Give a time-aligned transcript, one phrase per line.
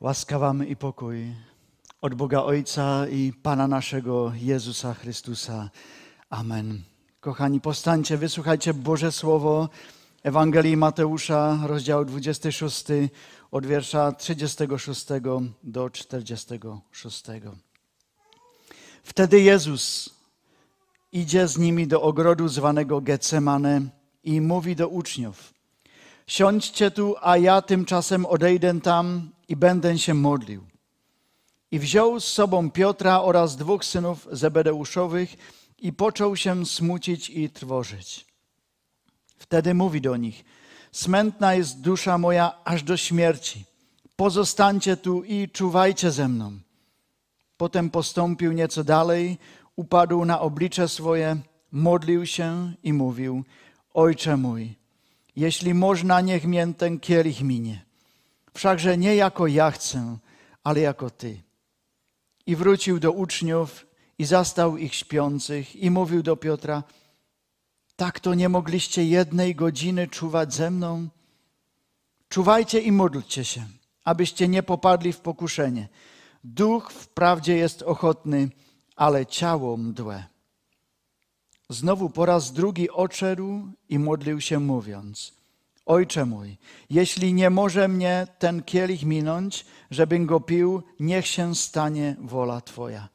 [0.00, 1.34] Łaska wam i pokój
[2.00, 5.70] od Boga Ojca i Pana naszego Jezusa Chrystusa.
[6.30, 6.82] Amen.
[7.20, 9.68] Kochani, powstańcie, wysłuchajcie Boże Słowo
[10.22, 12.84] Ewangelii Mateusza, rozdział 26,
[13.50, 15.06] od wiersza 36
[15.62, 17.24] do 46.
[19.02, 20.10] Wtedy Jezus
[21.12, 23.80] idzie z nimi do ogrodu zwanego Getsemane
[24.24, 25.57] i mówi do uczniów:
[26.28, 30.66] Siądźcie tu, a ja tymczasem odejdę tam i będę się modlił.
[31.70, 35.36] I wziął z sobą Piotra oraz dwóch synów Zebedeuszowych
[35.78, 38.26] i począł się smucić i trwożyć.
[39.38, 40.44] Wtedy mówi do nich:
[40.92, 43.64] Smętna jest dusza moja aż do śmierci.
[44.16, 46.58] Pozostańcie tu i czuwajcie ze mną.
[47.56, 49.38] Potem postąpił nieco dalej,
[49.76, 51.36] upadł na oblicze swoje,
[51.72, 53.44] modlił się i mówił:
[53.94, 54.77] Ojcze mój,
[55.38, 57.84] jeśli można, niech mię ten kielich minie.
[58.54, 60.18] Wszakże nie jako ja chcę,
[60.64, 61.42] ale jako Ty.
[62.46, 63.86] I wrócił do uczniów
[64.18, 66.82] i zastał ich śpiących i mówił do Piotra,
[67.96, 71.08] tak to nie mogliście jednej godziny czuwać ze mną?
[72.28, 73.66] Czuwajcie i módlcie się,
[74.04, 75.88] abyście nie popadli w pokuszenie.
[76.44, 78.48] Duch wprawdzie jest ochotny,
[78.96, 80.24] ale ciało mdłe.
[81.70, 85.32] Znowu po raz drugi odszedł i modlił się, mówiąc:
[85.86, 86.56] Ojcze mój,
[86.90, 93.08] jeśli nie może mnie ten kielich minąć, żebym go pił, niech się stanie wola Twoja.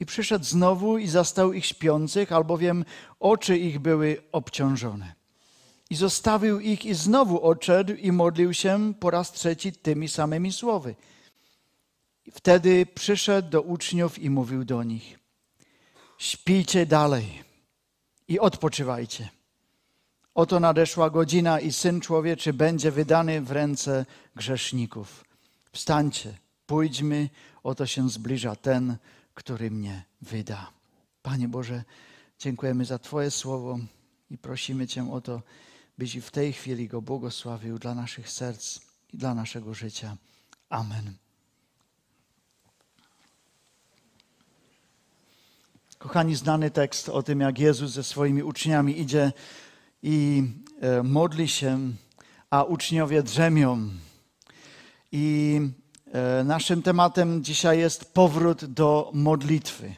[0.00, 2.84] I przyszedł znowu i zastał ich śpiących, albowiem
[3.20, 5.14] oczy ich były obciążone.
[5.90, 10.94] I zostawił ich i znowu odszedł i modlił się po raz trzeci tymi samymi słowy.
[12.32, 15.18] Wtedy przyszedł do uczniów i mówił do nich:
[16.18, 17.45] Śpijcie dalej
[18.28, 19.28] i odpoczywajcie.
[20.34, 25.24] Oto nadeszła godzina i syn człowieczy będzie wydany w ręce grzeszników.
[25.72, 27.28] Wstańcie, pójdźmy,
[27.62, 28.96] oto się zbliża ten,
[29.34, 30.70] który mnie wyda.
[31.22, 31.84] Panie Boże,
[32.38, 33.78] dziękujemy za Twoje słowo
[34.30, 35.42] i prosimy Cię o to,
[35.98, 38.80] byś w tej chwili go błogosławił dla naszych serc
[39.12, 40.16] i dla naszego życia.
[40.68, 41.25] Amen.
[45.98, 49.32] Kochani, znany tekst o tym, jak Jezus ze swoimi uczniami idzie
[50.02, 50.44] i
[50.80, 51.78] e, modli się,
[52.50, 53.88] a uczniowie drzemią.
[55.12, 55.60] I
[56.12, 59.94] e, naszym tematem dzisiaj jest powrót do modlitwy.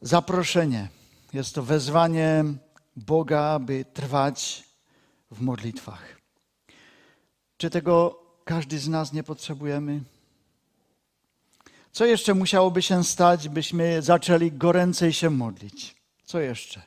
[0.00, 0.88] Zaproszenie.
[1.32, 2.44] Jest to wezwanie
[2.96, 4.64] Boga, by trwać
[5.30, 6.20] w modlitwach.
[7.56, 10.00] Czy tego każdy z nas nie potrzebujemy?
[11.92, 15.96] Co jeszcze musiałoby się stać, byśmy zaczęli goręcej się modlić?
[16.24, 16.82] Co jeszcze?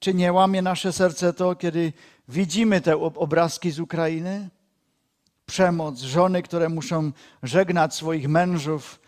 [0.00, 1.92] Czy nie łamie nasze serce to, kiedy
[2.28, 4.48] widzimy te obrazki z Ukrainy?
[5.46, 7.12] Przemoc, żony, które muszą
[7.42, 9.00] żegnać swoich mężów,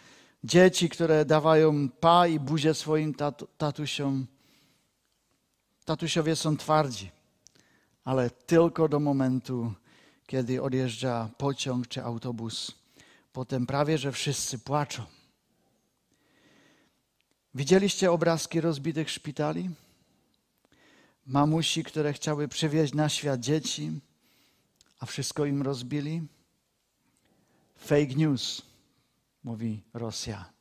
[0.45, 3.15] dzieci, które dawają pa i buzię swoim
[3.59, 4.27] tatusiom.
[5.85, 7.11] Tatusiowie są twardzi,
[8.05, 9.73] ale tylko do momentu,
[10.27, 12.84] kiedy odjeżdża pociąg czy autobus.
[13.35, 15.03] Potem prawie, że wszyscy płaczą.
[17.55, 19.71] Widzieliście obrazki rozbitych szpitali?
[21.27, 24.01] Mamusi, które chciały przywieźć na świat dzieci,
[25.01, 26.23] a wszystko im rozbili?
[27.79, 28.63] Fake news,
[29.45, 30.53] mówi Rosja.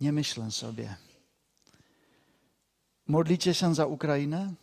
[0.00, 0.96] Nie myślę sobie.
[3.06, 4.54] Modlicie się za Ukrainę?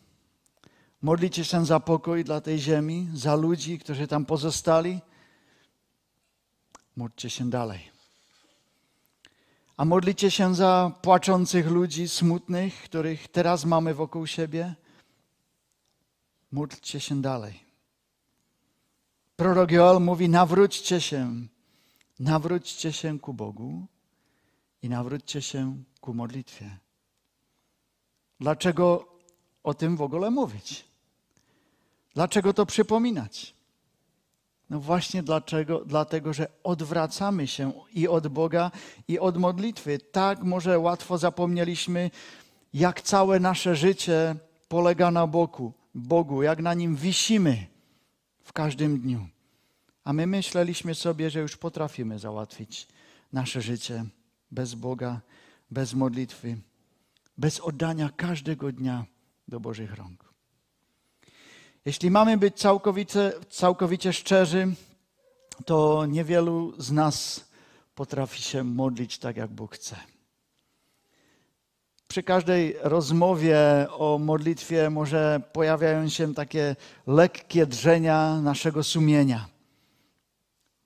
[1.02, 5.02] Modlicie się za pokój dla tej ziemi, za ludzi, którzy tam pozostali?
[6.96, 7.92] Módlcie się dalej.
[9.78, 14.76] A modlicie się za płaczących ludzi, smutnych, których teraz mamy wokół siebie?
[16.52, 17.60] Módlcie się dalej.
[19.36, 21.32] Prorok Joel mówi: nawróćcie się,
[22.20, 23.86] nawróćcie się ku Bogu
[24.82, 26.78] i nawróćcie się ku modlitwie.
[28.40, 29.08] Dlaczego
[29.64, 30.86] o tym w ogóle mówić?
[32.14, 33.54] Dlaczego to przypominać?
[34.74, 35.86] No właśnie dlaczego?
[35.86, 38.72] Dlatego, że odwracamy się i od Boga,
[39.08, 40.00] i od modlitwy.
[40.00, 42.12] Tak może łatwo zapomnieliśmy,
[42.74, 44.36] jak całe nasze życie
[44.68, 47.68] polega na Bogu, Bogu, jak na Nim wisimy
[48.44, 49.28] w każdym dniu.
[50.04, 52.88] A my myśleliśmy sobie, że już potrafimy załatwić
[53.34, 54.06] nasze życie
[54.52, 55.22] bez Boga,
[55.72, 56.58] bez modlitwy,
[57.38, 59.06] bez oddania każdego dnia
[59.48, 60.33] do Bożych rąk.
[61.86, 64.74] Jeśli mamy być całkowicie, całkowicie szczerzy,
[65.66, 67.46] to niewielu z nas
[67.96, 69.96] potrafi się modlić tak, jak Bóg chce.
[72.08, 73.58] Przy każdej rozmowie
[73.90, 76.76] o modlitwie może pojawiają się takie
[77.08, 79.48] lekkie drżenia naszego sumienia.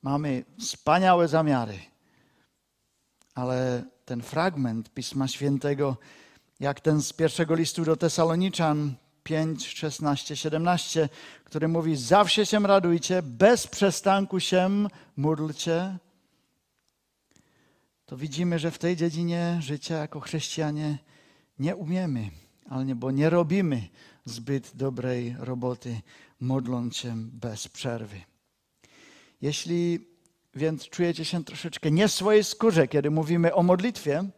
[0.01, 1.79] Mamy wspaniałe zamiary,
[3.35, 5.97] ale ten fragment Pisma Świętego,
[6.59, 8.95] jak ten z pierwszego listu do Tesaloniczan
[9.27, 11.09] 5, 16, 17,
[11.43, 14.87] który mówi: Zawsze się radujcie, bez przestanku się
[15.17, 15.97] módlcie.
[18.05, 20.97] To widzimy, że w tej dziedzinie życia jako chrześcijanie
[21.59, 22.31] nie umiemy,
[22.69, 23.87] ale nie, bo nie robimy
[24.25, 26.01] zbyt dobrej roboty,
[26.39, 28.21] modląc się bez przerwy.
[29.41, 30.07] Jeśli
[30.55, 34.29] więc czujecie się troszeczkę nie w swojej skórze, kiedy mówimy o modlitwie,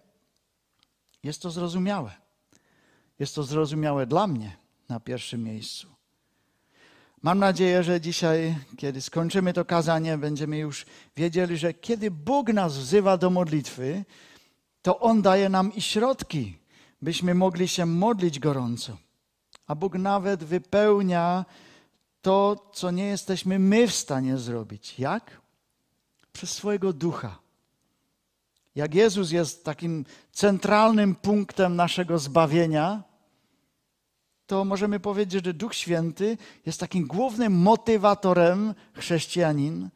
[1.24, 2.12] jest to zrozumiałe.
[3.19, 4.58] Jest to zrozumiałe dla mnie
[4.89, 5.88] na pierwszym miejscu.
[7.21, 10.86] Mam nadzieję, że dzisiaj, kiedy skończymy to kazanie, będziemy już
[11.18, 14.06] wiedzieli, że kiedy Bóg nas wzywa do modlitwy,
[14.81, 16.57] to On daje nam i środki,
[17.01, 18.97] byśmy mogli się modlić gorąco.
[19.68, 21.45] A Bóg nawet wypełnia
[22.21, 25.00] to, co nie jesteśmy my w stanie zrobić.
[25.00, 25.42] Jak?
[26.33, 27.39] Przez swojego ducha.
[28.75, 33.03] Jak Jezus jest takim centralnym punktem naszego zbawienia,
[34.49, 39.89] to możemy powiedzieć, że Duch Święty jest takim głównym motywatorem chrześcijanin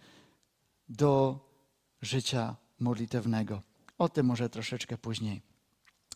[0.89, 1.39] do
[2.01, 3.61] życia modlitewnego.
[3.97, 5.41] O tym może troszeczkę później.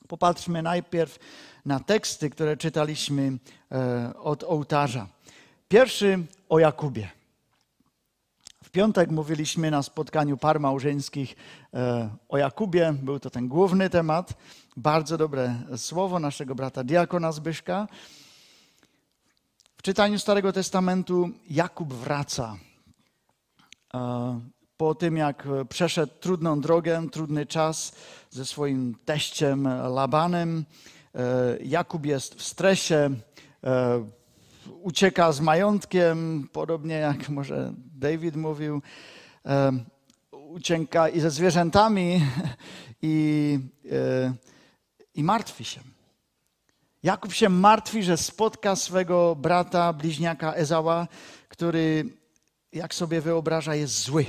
[0.08, 1.20] Popatrzmy najpierw
[1.66, 3.38] na teksty, które czytaliśmy
[3.72, 5.08] e, od ołtarza.
[5.68, 7.10] Pierwszy o Jakubie.
[8.64, 11.36] W piątek mówiliśmy na spotkaniu par małżeńskich
[11.74, 12.94] e, o Jakubie.
[13.02, 14.34] Był to ten główny temat.
[14.76, 17.88] Bardzo dobre słowo naszego brata diakona Zbyszka.
[19.88, 22.58] Czytaniu Starego Testamentu Jakub wraca.
[23.94, 24.40] E,
[24.78, 27.96] po tym, jak przeszedł trudną drogę, trudny czas
[28.30, 30.66] ze swoim teściem Labanem,
[31.16, 33.10] e, Jakub jest w stresie,
[33.64, 34.06] e,
[34.82, 38.82] ucieka z majątkiem, podobnie jak może David mówił,
[40.32, 42.22] ucieka i ze zwierzętami
[43.02, 43.60] i,
[45.16, 45.97] i martwi się.
[47.08, 51.08] Jakub się martwi, że spotka swego brata, bliźniaka Ezała,
[51.50, 52.18] który,
[52.74, 54.26] jak sobie wyobraża, jest zły.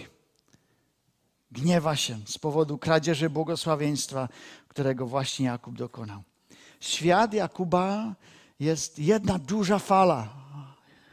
[1.50, 4.28] Gniewa się z powodu kradzieży błogosławieństwa,
[4.68, 6.22] którego właśnie Jakub dokonał.
[6.80, 8.14] Świat Jakuba
[8.60, 10.28] jest jedna duża fala.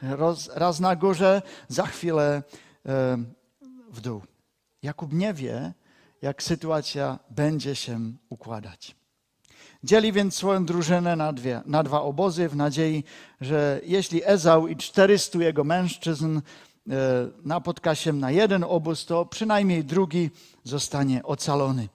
[0.02, 2.44] Roz, raz na górze, za chwilę
[2.86, 3.18] e,
[3.92, 4.22] w dół.
[4.82, 5.74] Jakub nie wie,
[6.22, 8.96] jak sytuacja będzie się układać.
[9.84, 13.04] Dzieli więc swoją drużynę na, dwie, na dwa obozy w nadziei,
[13.42, 16.42] że jeśli Ezał i 400 jego mężczyzn e,
[17.44, 20.30] napotka się na jeden obóz, to przynajmniej drugi
[20.64, 21.90] zostanie ocalony.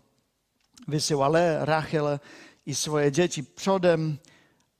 [0.89, 2.19] Wysyła Le, Rachel
[2.67, 4.19] i swoje dzieci przodem,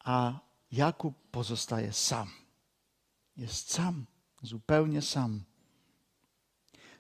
[0.05, 0.33] a
[0.73, 2.29] Jakub pozostaje sam.
[3.37, 4.05] Jest sam,
[4.43, 5.43] zupełnie sam.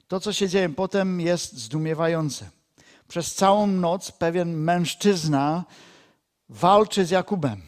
[0.09, 2.51] To, co się dzieje potem, jest zdumiewające.
[3.09, 5.65] Przez całą noc pewien mężczyzna
[6.51, 7.63] walczy z Jakubem.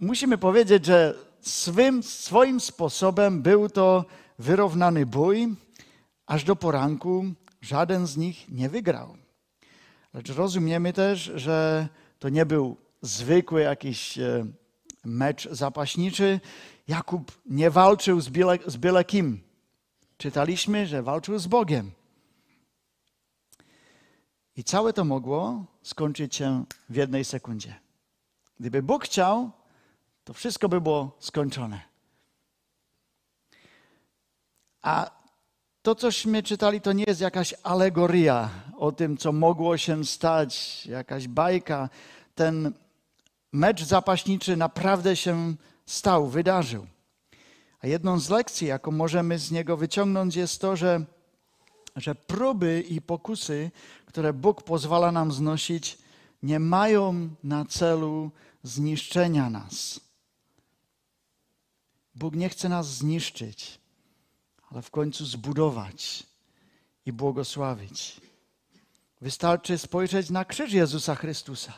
[0.00, 4.04] Musimy powiedzieć, że swym, swoim sposobem był to
[4.38, 5.54] wyrównany bój,
[6.26, 7.24] aż do poranku
[7.60, 9.16] żaden z nich nie wygrał.
[10.14, 14.46] Lecz rozumiemy też, że to nie był zwykły jakiś e,
[15.04, 16.40] mecz zapaśniczy.
[16.88, 19.42] Jakub nie walczył z byle, z byle kim.
[20.16, 21.90] Czytaliśmy, że walczył z Bogiem.
[24.56, 27.74] I całe to mogło skończyć się w jednej sekundzie.
[28.60, 29.50] Gdyby Bóg chciał,
[30.24, 31.80] to wszystko by było skończone.
[34.82, 35.10] A
[35.82, 41.28] to, cośmy czytali, to nie jest jakaś alegoria o tym, co mogło się stać, jakaś
[41.28, 41.88] bajka.
[42.34, 42.72] Ten
[43.52, 45.54] mecz zapaśniczy naprawdę się
[45.86, 46.86] stał, wydarzył.
[47.80, 51.04] A jedną z lekcji, jaką możemy z niego wyciągnąć, jest to, że,
[51.96, 53.70] że próby i pokusy,
[54.06, 55.98] które Bóg pozwala nam znosić,
[56.42, 58.30] nie mają na celu
[58.62, 60.00] zniszczenia nas.
[62.14, 63.78] Bóg nie chce nas zniszczyć,
[64.70, 66.26] ale w końcu zbudować
[67.06, 68.20] i błogosławić.
[69.20, 71.72] Wystarczy spojrzeć na krzyż Jezusa Chrystusa,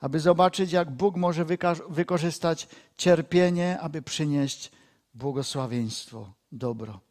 [0.00, 1.44] aby zobaczyć, jak Bóg może
[1.88, 4.70] wykorzystać cierpienie, aby przynieść
[5.14, 7.05] błogosławieństwo, dobro.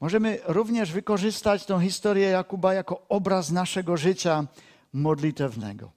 [0.00, 4.46] Możemy również wykorzystać tę historię Jakuba jako obraz naszego życia
[4.92, 5.90] modlitewnego.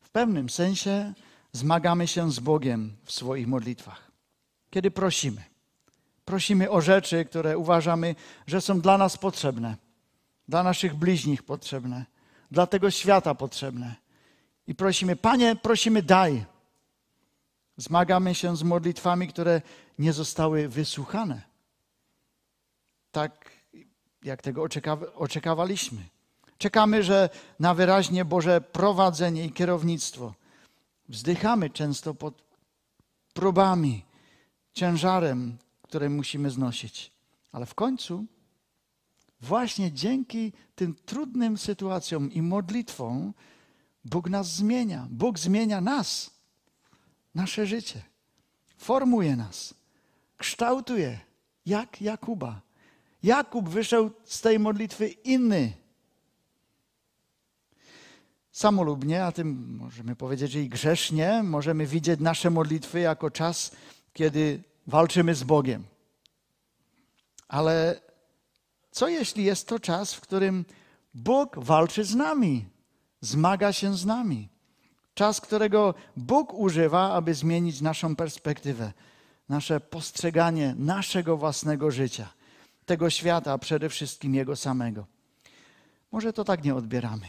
[0.00, 1.12] W pewnym sensie
[1.52, 4.10] zmagamy się z Bogiem w swoich modlitwach.
[4.70, 5.44] Kiedy prosimy,
[6.24, 8.14] prosimy o rzeczy, które uważamy,
[8.46, 9.76] że są dla nas potrzebne,
[10.48, 12.06] dla naszych bliźnich potrzebne,
[12.50, 13.94] dla tego świata potrzebne.
[14.66, 16.44] I prosimy, Panie, prosimy, daj.
[17.76, 19.62] Zmagamy się z modlitwami, które
[19.98, 21.51] nie zostały wysłuchane.
[23.12, 23.50] Tak
[24.22, 24.66] jak tego
[25.14, 26.02] oczekiwaliśmy.
[26.58, 30.34] Czekamy, że na wyraźnie Boże prowadzenie i kierownictwo.
[31.08, 32.42] Wzdychamy często pod
[33.34, 34.04] próbami,
[34.74, 37.12] ciężarem, które musimy znosić.
[37.52, 38.24] Ale w końcu,
[39.40, 43.34] właśnie dzięki tym trudnym sytuacjom i modlitwom,
[44.04, 45.06] Bóg nas zmienia.
[45.10, 46.30] Bóg zmienia nas,
[47.34, 48.02] nasze życie.
[48.76, 49.74] Formuje nas,
[50.36, 51.20] kształtuje,
[51.66, 52.60] jak Jakuba.
[53.22, 55.72] Jakub wyszedł z tej modlitwy inny.
[58.52, 63.70] Samolubnie, a tym możemy powiedzieć, i grzesznie, możemy widzieć nasze modlitwy jako czas,
[64.12, 65.84] kiedy walczymy z Bogiem.
[67.48, 68.00] Ale
[68.90, 70.64] co jeśli jest to czas, w którym
[71.14, 72.64] Bóg walczy z nami,
[73.20, 74.48] zmaga się z nami?
[75.14, 78.92] Czas, którego Bóg używa, aby zmienić naszą perspektywę,
[79.48, 82.28] nasze postrzeganie naszego własnego życia,
[82.86, 85.06] tego świata, a przede wszystkim Jego samego.
[86.12, 87.26] Może to tak nie odbieramy,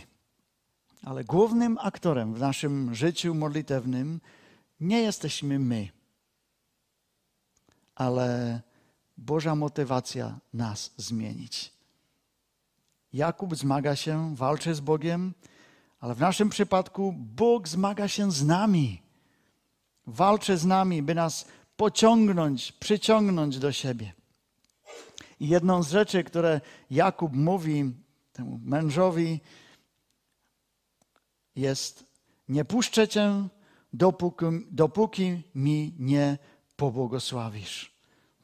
[1.03, 4.21] ale głównym aktorem w naszym życiu modlitewnym
[4.79, 5.89] nie jesteśmy my,
[7.95, 8.61] ale
[9.17, 11.73] Boża motywacja nas zmienić.
[13.13, 15.33] Jakub zmaga się, walczy z Bogiem,
[15.99, 19.01] ale w naszym przypadku Bóg zmaga się z nami.
[20.07, 21.45] Walczy z nami, by nas
[21.77, 24.13] pociągnąć, przyciągnąć do siebie.
[25.43, 27.93] I jedną z rzeczy, które Jakub mówi
[28.33, 29.39] temu mężowi,
[31.55, 32.05] jest:
[32.47, 33.47] Nie puszczę cię,
[33.93, 36.37] dopóki, dopóki mi nie
[36.75, 37.93] pobłogosławisz.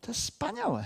[0.01, 0.85] To jest wspaniałe.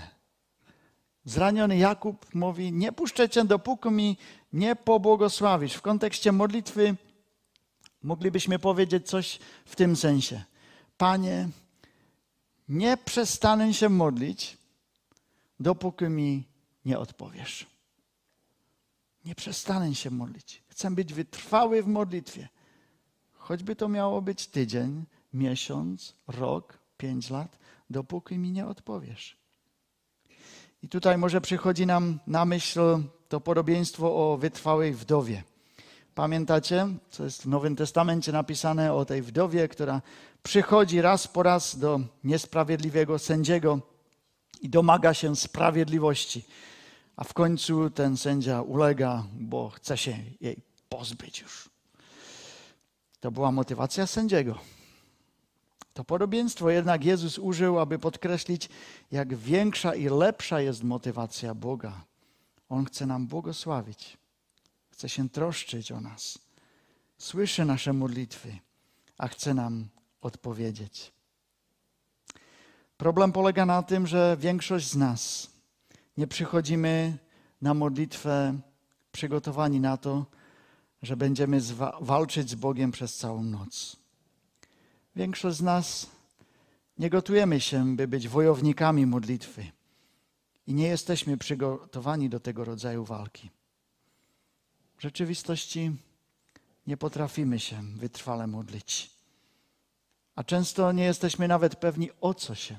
[1.24, 4.16] Zraniony Jakub mówi: Nie puszczę cię, dopóki mi
[4.52, 5.74] nie pobłogosławisz.
[5.74, 6.96] W kontekście modlitwy
[8.02, 10.44] moglibyśmy powiedzieć coś w tym sensie.
[10.96, 11.48] Panie,
[12.68, 14.63] nie przestanę się modlić,
[15.60, 16.48] dopóki mi
[16.84, 17.66] nie odpowiesz.
[19.24, 20.62] Nie przestanę się modlić.
[20.66, 22.48] Chcę być wytrwały w modlitwie.
[23.32, 27.58] Choćby to miało być tydzień, miesiąc, rok, pięć lat,
[27.90, 29.36] dopóki mi nie odpowiesz.
[30.82, 32.80] I tutaj może przychodzi nam na myśl
[33.28, 35.42] to podobieństwo o wytrwałej wdowie.
[36.14, 40.02] Pamiętacie, co jest w Nowym Testamencie napisane o tej wdowie, która
[40.42, 43.80] przychodzi raz po raz do niesprawiedliwego sędziego
[44.64, 46.44] i domaga się sprawiedliwości.
[47.16, 50.56] A w końcu ten sędzia ulega, bo chce się jej
[50.88, 51.68] pozbyć już.
[53.20, 54.58] To była motywacja sędziego.
[55.94, 58.68] To podobieństwo jednak Jezus użył, aby podkreślić,
[59.12, 62.04] jak większa i lepsza jest motywacja Boga.
[62.68, 64.16] On chce nam błogosławić,
[64.90, 66.38] chce się troszczyć o nas,
[67.18, 68.58] słyszy nasze modlitwy,
[69.18, 69.88] a chce nam
[70.20, 71.13] odpowiedzieć.
[72.96, 75.50] Problem polega na tym, że większość z nas
[76.16, 77.18] nie przychodzimy
[77.62, 78.58] na modlitwę
[79.12, 80.26] przygotowani na to,
[81.02, 81.60] że będziemy
[82.00, 83.96] walczyć z Bogiem przez całą noc.
[85.16, 86.06] Większość z nas
[86.98, 89.66] nie gotujemy się, by być wojownikami modlitwy
[90.66, 93.50] i nie jesteśmy przygotowani do tego rodzaju walki.
[94.96, 95.96] W rzeczywistości
[96.86, 99.10] nie potrafimy się wytrwale modlić,
[100.34, 102.76] a często nie jesteśmy nawet pewni, o co się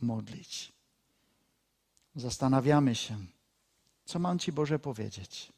[0.00, 0.72] modlić.
[2.14, 3.16] Zastanawiamy się,
[4.04, 5.52] co mam Ci Boże powiedzieć.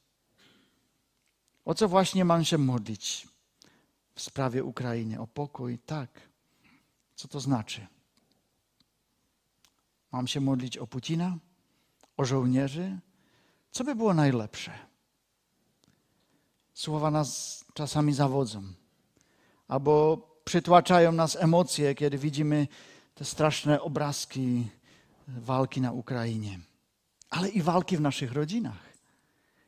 [1.65, 3.29] O co właśnie mam się modlić?
[4.19, 6.11] w sprawie Ukrainy, o pokój, tak.
[7.15, 7.87] Co to znaczy?
[10.13, 11.39] Mam się modlić o Putina,
[12.17, 12.99] o żołnierzy?
[13.71, 14.73] Co by było najlepsze?
[16.75, 18.63] Słowa nas czasami zawodzą,
[19.69, 20.17] albo
[20.49, 22.69] przytłaczają nas emocje, kiedy widzimy
[23.15, 24.69] te straszne obrazki
[25.29, 26.61] walki na Ukrainie,
[27.31, 28.93] ale i walki w naszych rodzinach,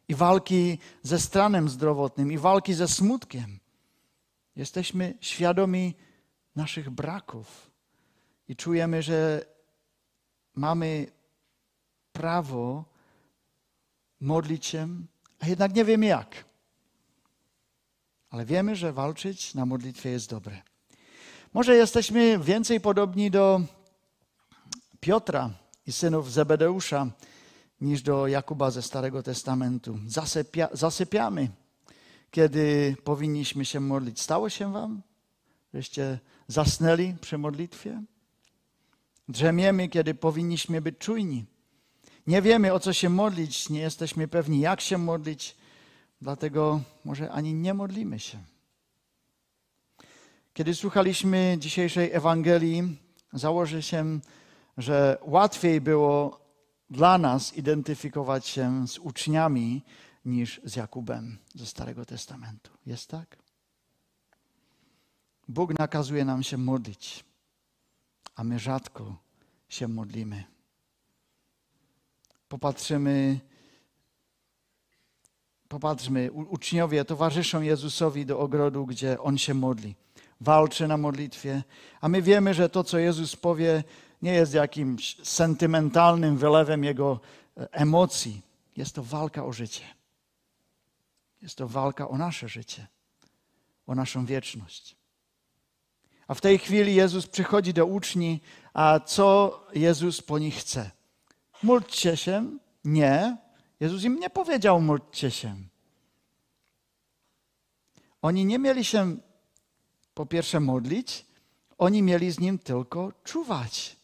[0.09, 3.61] i walki ze stanem zdrowotnym, i walki ze smutkiem.
[4.57, 5.95] Jesteśmy świadomi
[6.57, 7.71] naszych braków
[8.49, 9.45] i czujemy, że
[10.55, 11.07] mamy
[12.13, 12.85] prawo
[14.21, 14.89] modlić się,
[15.41, 16.45] a jednak nie wiemy jak.
[18.31, 20.70] Ale wiemy, że walczyć na modlitwie jest dobre.
[21.53, 23.61] Może jesteśmy więcej podobni do
[25.01, 25.51] Piotra
[25.87, 27.07] i synów Zebedeusza
[27.81, 29.99] niż do Jakuba ze Starego Testamentu.
[30.07, 31.49] Zasypia, zasypiamy
[32.31, 34.21] kiedy powinniśmy się modlić.
[34.21, 35.03] Stało się wam?
[35.75, 38.03] Żeście zasnęli przy modlitwie?
[39.29, 41.45] Drzemiemy, kiedy powinniśmy być czujni.
[42.27, 45.57] Nie wiemy, o co się modlić, nie jesteśmy pewni, jak się modlić,
[46.21, 48.39] dlatego może ani nie modlimy się.
[50.61, 52.99] Kiedy słuchaliśmy dzisiejszej Ewangelii,
[53.33, 54.21] założę się,
[54.77, 56.41] że łatwiej było
[56.91, 59.83] dla nas identyfikować się z uczniami
[60.25, 62.71] niż z Jakubem ze Starego Testamentu.
[62.87, 63.37] Jest tak?
[65.49, 67.25] Bóg nakazuje nam się modlić,
[68.37, 69.17] a my rzadko
[69.69, 70.45] się modlimy.
[72.49, 73.41] Popatrzymy,
[75.69, 79.95] popatrzmy, uczniowie towarzyszą Jezusowi do ogrodu, gdzie On się modli.
[80.41, 81.63] Walczy na modlitwie,
[82.01, 83.85] a my wiemy, że to, co Jezus powie,
[84.23, 87.21] nie jest jakimś sentymentalnym wylewem Jego
[87.57, 88.43] e, emocji.
[88.77, 89.85] Jest to walka o życie.
[91.43, 92.87] Jest to walka o nasze życie,
[93.87, 94.97] o naszą wieczność.
[96.29, 98.41] A w tej chwili Jezus przychodzi do uczni,
[98.75, 100.91] a co Jezus po nich chce?
[101.63, 102.59] Módlcie się?
[102.85, 103.37] Nie.
[103.81, 105.57] Jezus im nie powiedział módlcie się.
[108.23, 109.17] Oni nie mieli się
[110.15, 111.27] po pierwsze modlić,
[111.79, 113.97] oni mieli z Nim tylko czuwać.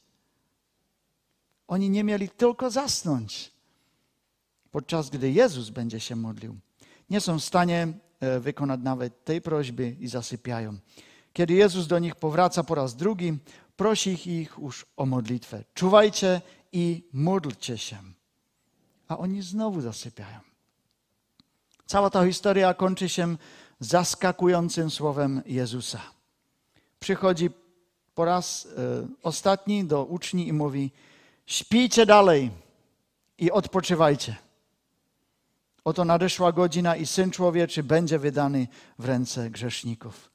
[1.68, 3.50] Oni nie mieli tylko zasnąć,
[4.70, 6.56] podczas gdy Jezus będzie się modlił.
[7.10, 7.88] Nie są w stanie
[8.20, 10.78] e, wykonać nawet tej prośby i zasypiają.
[11.32, 13.38] Kiedy Jezus do nich powraca po raz drugi,
[13.76, 15.64] prosi ich już o modlitwę.
[15.74, 16.40] Czuwajcie
[16.72, 17.96] i módlcie się.
[19.08, 20.40] A oni znowu zasypiają.
[21.86, 23.36] Cała ta historia kończy się
[23.80, 26.00] zaskakującym słowem Jezusa.
[27.00, 27.50] Przychodzi
[28.14, 30.90] po raz e, ostatni do uczni i mówi:
[31.46, 32.50] Śpijcie dalej
[33.38, 34.36] i odpoczywajcie.
[35.84, 38.68] Oto nadeszła godzina i syn człowieczy będzie wydany
[38.98, 40.30] w ręce grzeszników.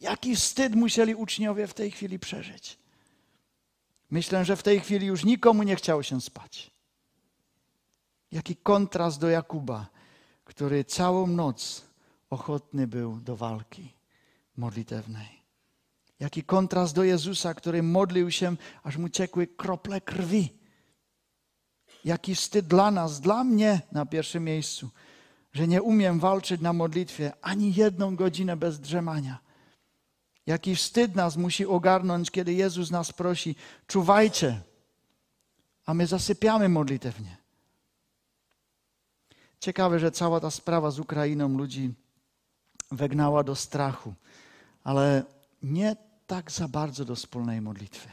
[0.00, 2.78] Jaki wstyd musieli uczniowie w tej chwili przeżyć.
[4.10, 6.70] Myślę, że w tej chwili już nikomu nie chciało się spać.
[8.32, 9.86] Jaki kontrast do Jakuba,
[10.44, 11.89] który całą noc
[12.30, 13.92] ochotny był do walki
[14.56, 15.40] modlitewnej.
[16.20, 20.58] Jaki kontrast do Jezusa, który modlił się, aż mu ciekły krople krwi.
[22.04, 24.90] Jaki wstyd dla nas, dla mnie na pierwszym miejscu,
[25.52, 29.38] że nie umiem walczyć na modlitwie ani jedną godzinę bez drzemania.
[30.46, 34.60] Jaki wstyd nas musi ogarnąć, kiedy Jezus nas prosi: czuwajcie,
[35.86, 37.36] a my zasypiamy modlitewnie.
[39.60, 41.94] Ciekawe, że cała ta sprawa z Ukrainą ludzi
[42.90, 44.14] wegnała do strachu,
[44.84, 45.22] ale
[45.62, 48.08] nie tak za bardzo do wspólnej modlitwy.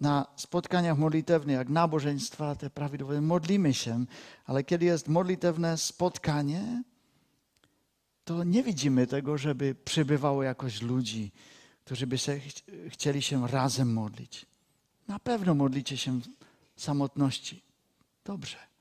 [0.00, 4.04] Na spotkaniach modlitewnych, jak nabożeństwa, te prawidłowe, modlimy się,
[4.46, 6.82] ale kiedy jest modlitewne spotkanie,
[8.24, 11.32] to nie widzimy tego, żeby przybywało jakoś ludzi,
[11.84, 12.40] którzy by się,
[12.88, 14.46] chcieli się razem modlić.
[15.08, 16.20] Na pewno modlicie się
[16.76, 17.62] w samotności.
[18.24, 18.71] Dobrze.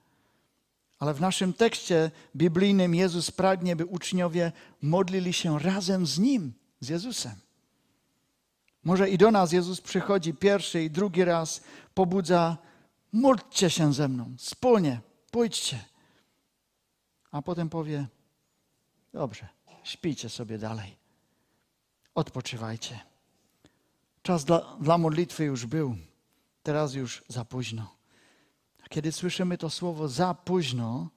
[1.02, 6.90] Ale w naszym tekście biblijnym Jezus pragnie, by uczniowie modlili się razem z Nim, z
[6.90, 7.36] Jezusem.
[8.84, 11.62] Może i do nas Jezus przychodzi pierwszy i drugi raz,
[11.94, 12.58] pobudza,
[13.12, 15.86] módlcie się ze mną, wspólnie, pójdźcie.
[17.32, 18.08] A potem powie,
[19.14, 19.48] dobrze,
[19.84, 20.96] śpijcie sobie dalej,
[22.16, 23.00] odpoczywajcie.
[24.22, 25.96] Czas dla, dla modlitwy już był,
[26.64, 28.01] teraz już za późno.
[28.92, 31.10] Kiedy słyszymy to słowo za późno,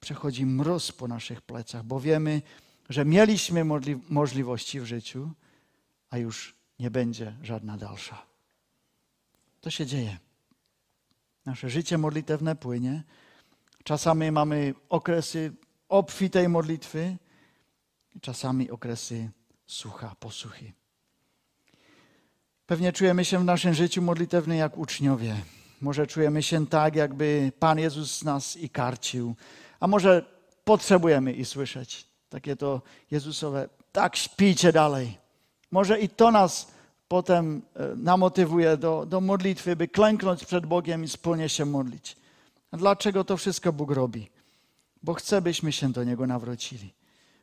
[0.00, 2.42] przechodzi mróz po naszych plecach, bo wiemy,
[2.88, 3.64] że mieliśmy
[4.08, 5.30] możliwości w życiu,
[6.10, 8.26] a już nie będzie żadna dalsza.
[9.60, 10.18] To się dzieje.
[11.44, 13.02] Nasze życie modlitewne płynie.
[13.84, 15.52] Czasami mamy okresy
[15.88, 17.16] obfitej modlitwy,
[18.20, 19.30] czasami okresy
[19.66, 20.72] sucha, posuchy.
[22.66, 25.36] Pewnie czujemy się w naszym życiu modlitewnym jak uczniowie.
[25.82, 29.34] Może czujemy się tak, jakby Pan Jezus nas i karcił,
[29.80, 30.24] a może
[30.64, 35.18] potrzebujemy i słyszeć takie to Jezusowe, tak śpijcie dalej.
[35.70, 36.72] Może i to nas
[37.08, 42.16] potem e, namotywuje do, do modlitwy, by klęknąć przed Bogiem i wspólnie się modlić.
[42.70, 44.30] A dlaczego to wszystko Bóg robi?
[45.02, 46.92] Bo chce, byśmy się do Niego nawrócili.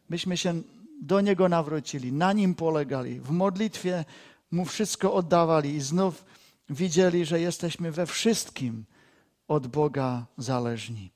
[0.09, 0.61] Byśmy się
[1.01, 4.05] do Niego nawrócili, na Nim polegali, w modlitwie
[4.51, 6.25] Mu wszystko oddawali i znów
[6.69, 8.85] widzieli, że jesteśmy we wszystkim
[9.47, 11.11] od Boga zależni.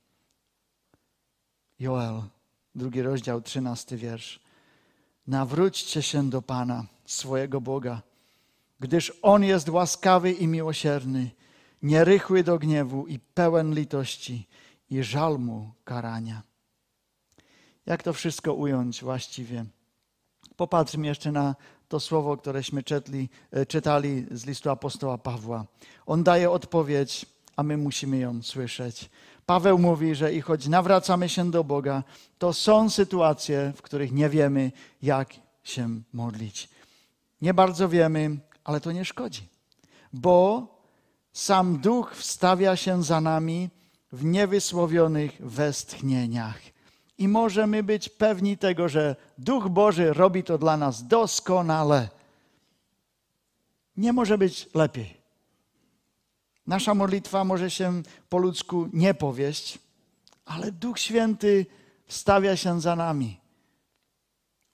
[1.79, 2.21] Joel,
[2.75, 4.39] drugi rozdział, trzynasty wiersz.
[5.27, 8.01] Nawróćcie się do Pana, swojego Boga,
[8.79, 11.31] gdyż On jest łaskawy i miłosierny,
[11.81, 14.47] nierychły do gniewu i pełen litości
[14.89, 16.43] i żalmu karania.
[17.85, 19.65] Jak to wszystko ująć właściwie?
[20.55, 21.55] Popatrzmy jeszcze na
[21.87, 25.65] to słowo, któreśmy czytali, e, czytali z listu apostoła Pawła.
[26.05, 29.09] On daje odpowiedź, a my musimy ją słyszeć.
[29.45, 32.03] Paweł mówi, że i choć nawracamy się do Boga,
[32.37, 36.69] to są sytuacje, w których nie wiemy, jak się modlić.
[37.41, 39.47] Nie bardzo wiemy, ale to nie szkodzi,
[40.13, 40.67] bo
[41.33, 43.69] sam Duch wstawia się za nami
[44.11, 46.72] w niewysłowionych westchnieniach.
[47.23, 52.09] I możemy być pewni tego, że Duch Boży robi to dla nas doskonale.
[53.97, 55.17] Nie może być lepiej.
[56.67, 59.79] Nasza modlitwa może się po ludzku nie powieść,
[60.45, 61.65] ale Duch Święty
[62.07, 63.39] wstawia się za nami.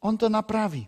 [0.01, 0.87] On to naprawi.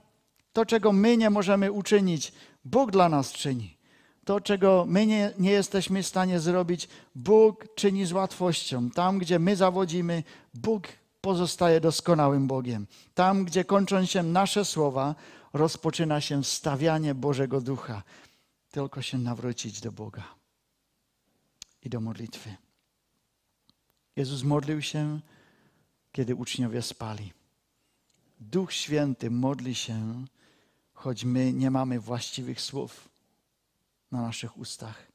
[0.53, 2.33] To, czego my nie możemy uczynić,
[2.65, 3.77] Bóg dla nas czyni.
[4.25, 8.89] To, czego my nie, nie jesteśmy w stanie zrobić, Bóg czyni z łatwością.
[8.89, 10.87] Tam, gdzie my zawodzimy, Bóg
[11.21, 12.87] pozostaje doskonałym Bogiem.
[13.13, 15.15] Tam, gdzie kończą się nasze słowa,
[15.53, 18.03] rozpoczyna się stawianie Bożego Ducha.
[18.71, 20.23] Tylko się nawrócić do Boga
[21.83, 22.55] i do modlitwy.
[24.15, 25.19] Jezus modlił się,
[26.11, 27.33] kiedy uczniowie spali.
[28.39, 30.25] Duch Święty modli się,
[30.93, 33.09] choć my nie mamy właściwych słów
[34.11, 35.11] na naszych ustach.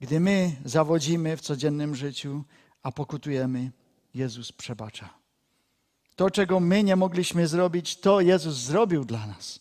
[0.00, 2.44] Gdy my zawodzimy w codziennym życiu,
[2.82, 3.70] a pokutujemy,
[4.14, 5.10] Jezus przebacza.
[6.16, 9.60] To, czego my nie mogliśmy zrobić, to Jezus zrobił dla nas.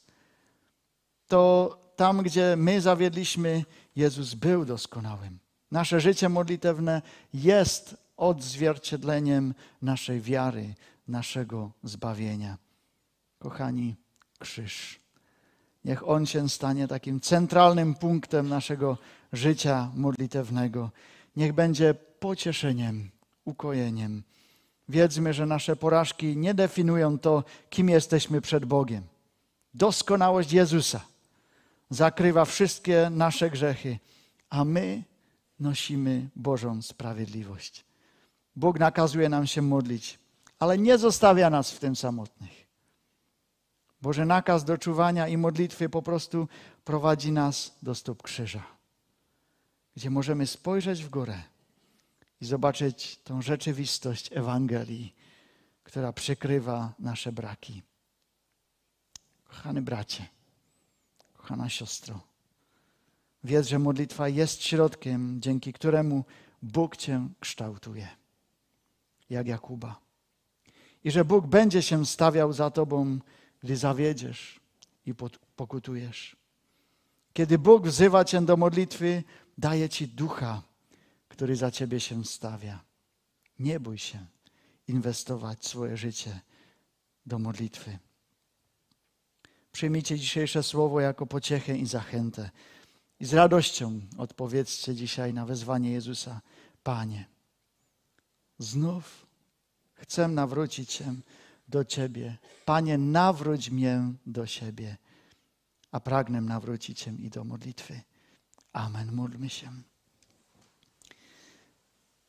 [1.27, 5.39] To tam, gdzie my zawiedliśmy, Jezus był doskonałym.
[5.71, 7.01] Nasze życie modlitewne
[7.33, 10.73] jest odzwierciedleniem naszej wiary,
[11.07, 12.57] naszego zbawienia.
[13.39, 13.95] Kochani,
[14.39, 14.99] krzyż.
[15.85, 18.97] Niech On się stanie takim centralnym punktem naszego
[19.33, 20.91] życia modlitewnego.
[21.35, 23.11] Niech będzie pocieszeniem,
[23.45, 24.23] ukojeniem.
[24.89, 29.03] Wiedzmy, że nasze porażki nie definiują to, kim jesteśmy przed Bogiem.
[29.73, 31.01] Doskonałość Jezusa
[31.89, 33.99] zakrywa wszystkie nasze grzechy,
[34.49, 35.03] a my
[35.59, 37.85] nosimy Bożą sprawiedliwość.
[38.55, 40.19] Bóg nakazuje nam się modlić,
[40.59, 42.67] ale nie zostawia nas w tym samotnych.
[44.01, 46.47] Boże nakaz do czuwania i modlitwy po prostu
[46.83, 48.63] prowadzi nas do stóp krzyża,
[49.95, 51.41] gdzie możemy spojrzeć w górę
[52.41, 55.15] i zobaczyć tą rzeczywistość Ewangelii,
[55.83, 57.81] która przykrywa nasze braki.
[59.43, 60.25] Kochany bracie,
[61.33, 62.19] kochana siostro,
[63.43, 66.25] wiedz, że modlitwa jest środkiem, dzięki któremu
[66.61, 68.07] Bóg Cię kształtuje,
[69.29, 69.99] jak Jakuba.
[71.03, 73.19] I że Bóg będzie się stawiał za Tobą,
[73.59, 74.59] gdy zawiedziesz
[75.05, 75.13] i
[75.55, 76.35] pokutujesz.
[77.33, 79.23] Kiedy Bóg wzywa Cię do modlitwy,
[79.57, 80.61] daje Ci ducha,
[81.37, 82.83] który za Ciebie się stawia.
[83.59, 84.25] Nie bój się
[84.87, 86.39] inwestować swoje życie
[87.25, 87.99] do modlitwy.
[89.71, 92.49] Przyjmijcie dzisiejsze słowo jako pociechę i zachętę.
[93.19, 96.41] I z radością odpowiedzcie dzisiaj na wezwanie Jezusa.
[96.83, 97.25] Panie,
[98.59, 99.27] znów
[99.93, 101.15] chcę nawrócić się
[101.67, 102.37] do Ciebie.
[102.65, 104.97] Panie, nawróć mnie do siebie,
[105.91, 108.01] a pragnę nawrócić się i do modlitwy.
[108.73, 109.15] Amen.
[109.15, 109.71] Módlmy się.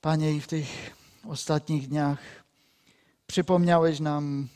[0.00, 2.18] Panie, i w tych ostatnich dniach
[3.26, 4.48] przypomniałeś nam,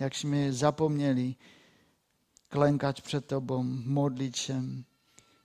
[0.00, 1.36] jakśmy zapomnieli
[2.48, 4.62] klękać przed Tobą, modlić się.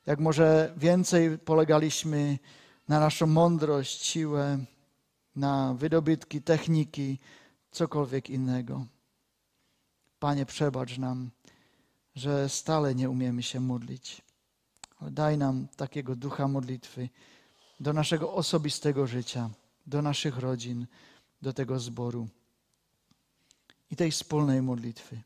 [0.05, 2.39] Jak może więcej polegaliśmy
[2.88, 4.57] na naszą mądrość, siłę,
[5.36, 7.19] na wydobytki, techniki,
[7.71, 8.86] cokolwiek innego.
[10.19, 11.31] Panie, przebacz nam,
[12.15, 14.21] że stale nie umiemy się modlić.
[15.01, 17.10] Daj nam takiego ducha modlitwy
[17.80, 19.50] do naszego osobistego życia,
[19.88, 20.88] do naszych rodzin,
[21.42, 22.28] do tego zboru
[23.92, 25.22] i tej wspólnej modlitwy.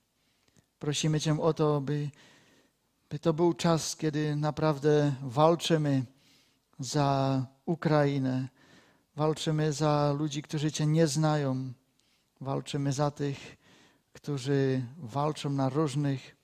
[0.79, 2.09] Prosimy Cię o to, by,
[3.09, 6.05] by to był czas, kiedy naprawdę walczymy
[6.79, 8.47] za Ukrainę,
[9.15, 11.73] walczymy za ludzi, którzy Cię nie znają,
[12.41, 13.57] walczymy za tych,
[14.13, 16.35] którzy walczą na różnych,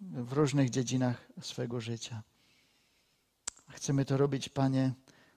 [0.00, 2.22] w różnych dziedzinach swego życia.
[3.68, 4.92] Chcemy to robić, Panie,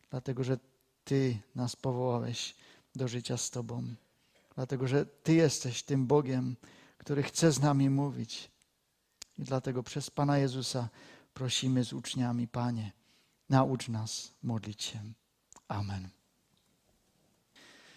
[0.09, 0.57] dlatego że
[1.03, 2.55] Ty nas powołałeś
[2.95, 3.83] do życia z Tobą.
[4.55, 6.55] Dlatego, że Ty jesteś tym Bogiem,
[6.97, 8.51] który chce z nami mówić.
[9.37, 10.89] I dlatego przez Pana Jezusa
[11.33, 12.91] prosimy z uczniami, Panie,
[13.49, 14.99] naucz nas modlić się.
[15.67, 16.16] Amen.